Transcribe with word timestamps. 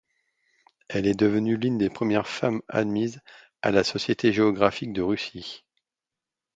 Elle 0.87 1.05
est 1.05 1.13
devenue 1.13 1.57
l'une 1.57 1.77
des 1.77 1.91
premières 1.91 2.27
femmes 2.27 2.63
admises 2.67 3.21
à 3.61 3.69
la 3.69 3.83
Société 3.83 4.33
géographique 4.33 4.93
de 4.93 5.03
Russie. 5.03 5.63